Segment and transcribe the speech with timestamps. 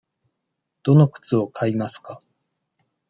[0.81, 2.23] どの靴を買いますか。